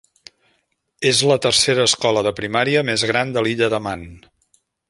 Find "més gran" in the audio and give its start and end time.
2.91-3.37